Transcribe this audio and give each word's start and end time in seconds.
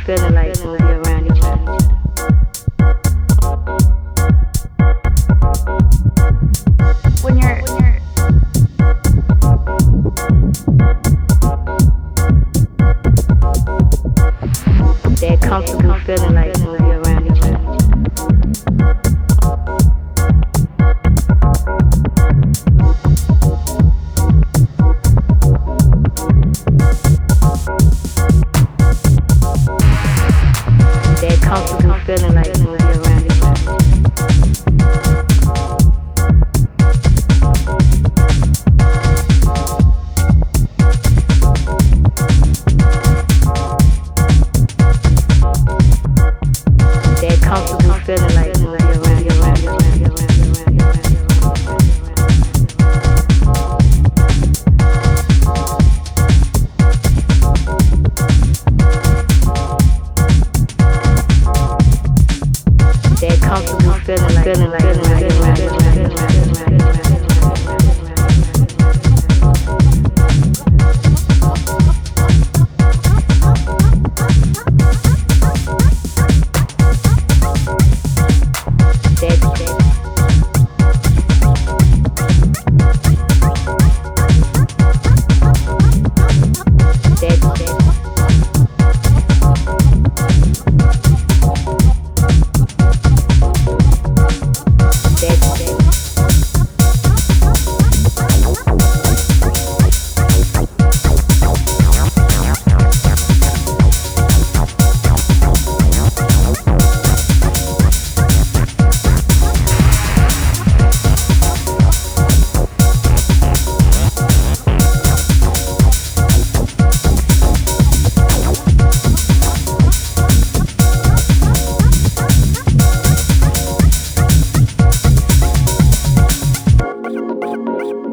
feeling 0.00 0.34
like 0.34 0.54
when 0.58 0.72
we 0.72 0.78
around 0.78 1.24
each 1.26 1.42
other. 1.42 1.72
When 7.22 7.38
you're, 7.38 7.62
when 7.62 7.74
you're 7.80 7.98
that 15.16 15.38
comfortable 15.40 15.98
feeling 16.00 16.34
like 16.34 16.54
when 16.58 16.84
we 16.84 16.97
feeling 32.08 32.34
like 32.34 32.58
comfortable 47.42 47.94
feeling 48.04 48.34
like 48.34 48.57
That 63.68 63.84
comfortable 63.84 64.44
feeling 64.44 64.70
like 64.70 64.80
feeling 64.80 65.10
like 65.20 65.38
when 65.38 65.52
we 65.52 65.57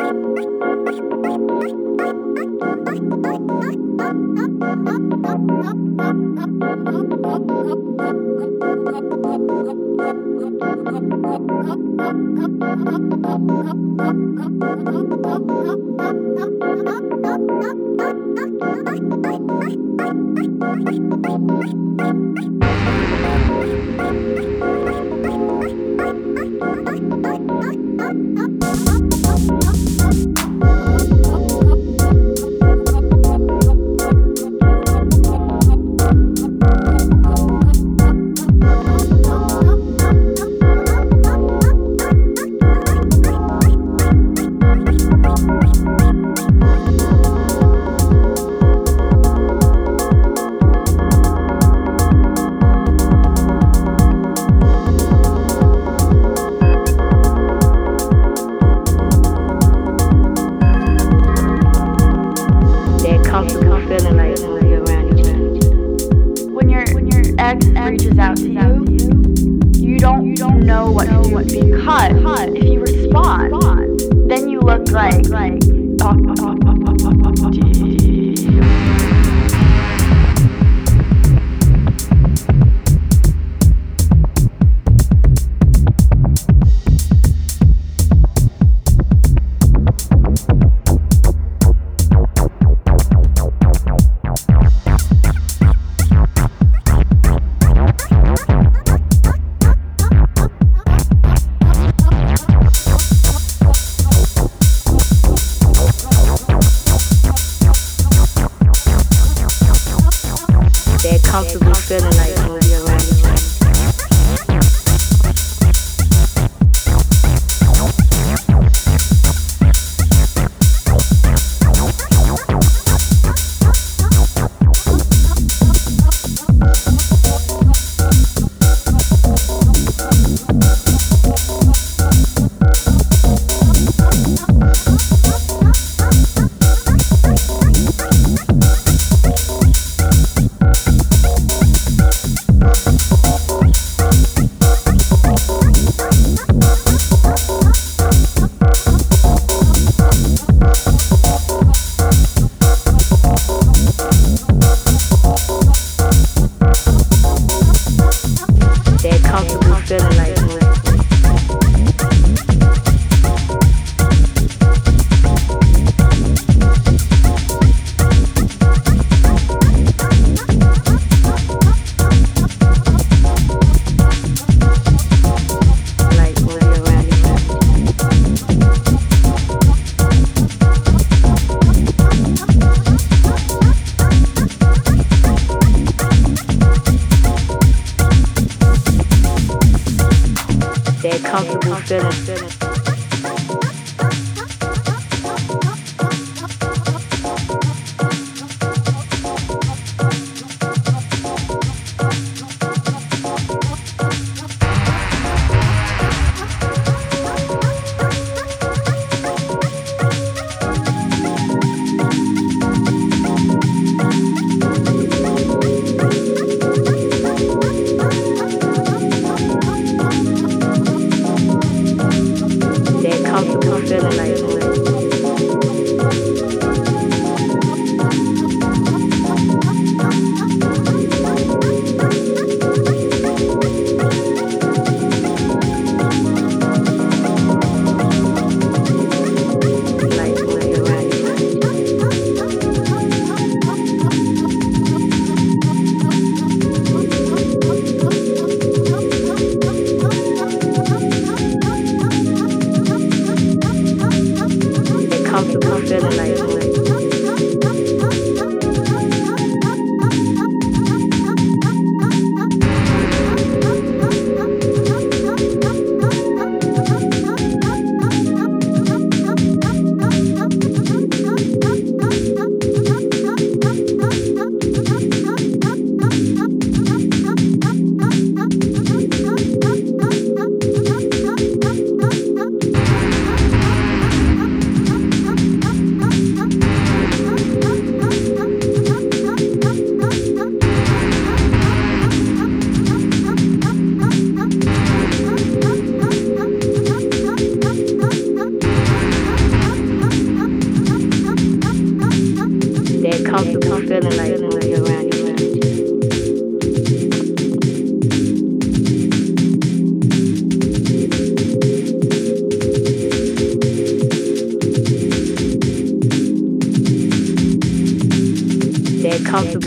that 0.00 0.40
know 70.70 70.92
what 70.92 71.08
to 71.48 71.60
do 71.62 71.76
because 71.76 72.56
if 72.56 72.64
you 72.64 72.80
respond, 72.80 74.00
then 74.30 74.48
you 74.48 74.60
look 74.60 74.88
like 74.92 75.28
like. 75.28 75.58
That 76.00 76.59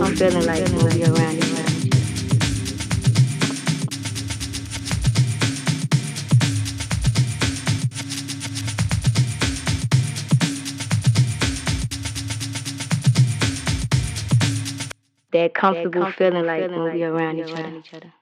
That 0.00 0.14
comfortable 0.14 0.16
feeling 0.16 0.46
like 0.46 0.70
moving 0.72 1.04
around 1.04 1.34
you. 1.34 1.50
That 15.32 15.54
comfortable 15.54 16.10
feeling 16.12 16.46
like 16.46 16.70
moving 16.70 17.02
around 17.04 17.38
each 17.38 17.94
other. 17.94 18.12